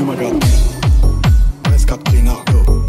[0.00, 0.42] Oh my god.
[1.76, 1.98] S4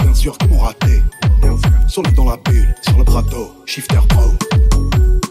[0.01, 1.03] bien sûr qu'ils m'ont raté.
[1.41, 1.89] Bien sûr.
[1.89, 4.31] Sur le dans la bulle, sur le plateau, shifter pro.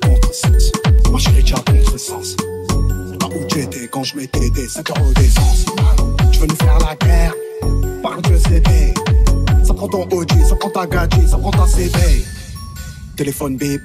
[0.02, 0.72] Contre-sens,
[1.10, 2.36] ma chérie, déjà contre-sens.
[3.10, 5.64] C'est pas où étais quand je mettais des 5 euros d'essence.
[6.30, 7.34] Tu veux nous faire la guerre,
[8.02, 8.62] par contre, je sais
[9.64, 11.98] Ça prend ton OG, ça prend ta gadget, ça prend ta CD.
[13.16, 13.80] Téléphone bip,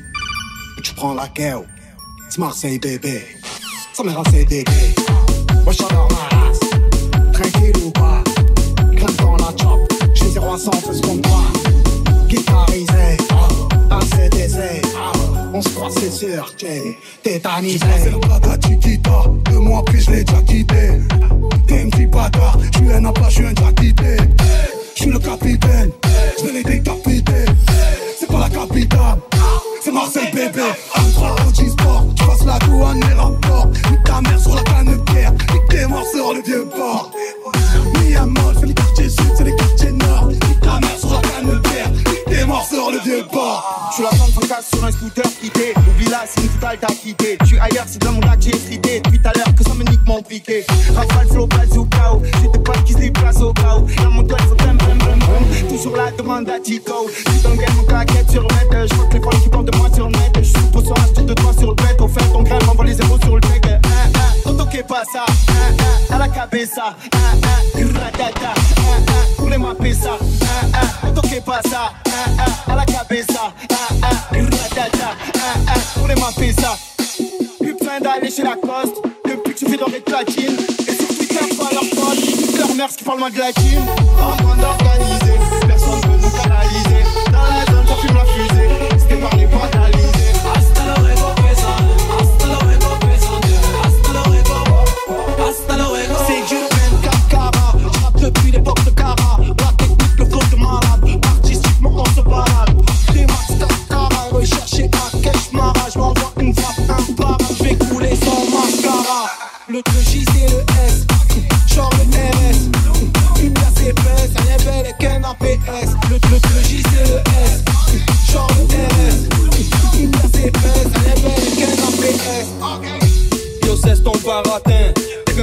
[0.83, 1.65] tu prends la gueule.
[2.29, 3.23] C'est Marseille, bébé.
[3.93, 4.65] Ça m'a assez bébé.
[5.63, 6.09] Moi, j'adore
[7.39, 8.23] tranquille ou pas.
[8.95, 9.79] Crème dans la chop,
[10.13, 11.51] j'ai 0 à 100, fais ce qu'on doit.
[12.27, 13.17] Guitarisé,
[13.91, 14.85] ACDC,
[15.53, 17.79] on se croit c'est sûr, j'ai tétanisé.
[18.03, 20.99] C'est le blabla Chiquita, deux mois après je l'ai déjà quitté.
[21.67, 24.17] T'es un petit bâtard, je suis un appât, je suis un quitté.
[24.95, 25.91] Je suis le capitaine,
[26.39, 27.45] je vais les décapiter.
[28.19, 29.19] C'est pas la capitale,
[29.83, 30.61] c'est Marseille bébé.
[30.95, 31.35] Un 3
[43.23, 43.89] port.
[43.89, 45.73] Je suis la femme sans casse sur un scooter quitté.
[45.89, 47.37] Oublie là, c'est une totale t'as quitté.
[47.41, 48.99] Je suis ailleurs, c'est dans mon lac, j'ai frité.
[48.99, 50.65] Depuis tout à l'heure que ça me nique mon piqué.
[50.95, 52.13] Rafale, flow, bazooka.
[52.13, 52.21] oh.
[52.41, 53.53] J'étais pas qui se déplace au où.
[54.03, 55.67] Dans mon cœur, faut blam blam blam blam.
[55.69, 57.07] Toujours la demande à Tico.
[57.09, 58.67] Je suis dans le game, mon claquette sur net.
[58.71, 60.31] Je crois que les poils qui parlent de moi sur le net.
[60.37, 62.01] Je suis pour sur un de toi sur le bête.
[62.01, 63.65] Au fait, ton grain m'envoie les zéros sur le deck.
[63.67, 63.79] Ah,
[64.15, 66.95] ah, Toto que à la cabeza.
[67.13, 68.53] Ah, ah, gratata.
[71.45, 71.93] Pasa.
[72.07, 73.53] Ah, ah, à la cabeza.
[73.69, 75.15] Ah, ah, gratata.
[75.35, 76.77] Ah, ah, voulez-moi pesa.
[77.59, 78.95] Plus besoin d'aller chez la coste.
[79.23, 80.57] Depuis que je fais dans les platines.
[80.87, 82.19] Et sur Twitter, pas leur pote.
[82.19, 83.81] Toutes leurs mères qui parlent mal de la team.
[84.19, 85.39] En bande organisée.
[85.67, 87.03] Personne peut nous canaliser.
[87.31, 88.54] Dans la zone, ça fume la fusée.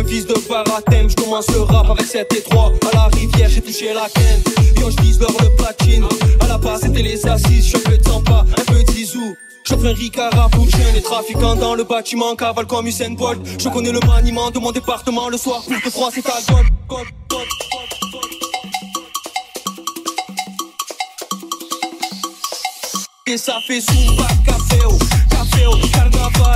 [0.03, 3.49] Qu'un fils de baratin Je commence le rap avec 7 et 3 À la rivière
[3.49, 6.05] j'ai touché la quinte Yo je vise vers le platine.
[6.41, 7.69] À la base c'était les assises.
[7.69, 9.35] Je fais de pas, un de zizou.
[9.65, 12.35] Je fais un Ricard à de chien, les trafiquants dans le bâtiment.
[12.35, 13.41] Cavale comme Usain Bolt.
[13.59, 16.41] Je connais le maniement de mon département le soir, plus que froid c'est à
[16.89, 17.07] God.
[23.29, 24.79] Et ça fait soumba, café
[25.31, 26.51] café carnaval,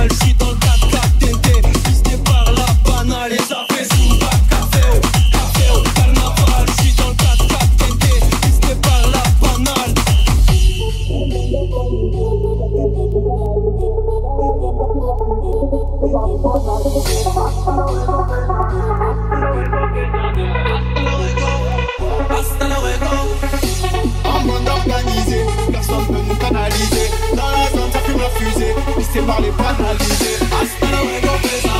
[29.25, 30.37] par les pattes, mon guidé.
[30.51, 31.76] Hasta luego,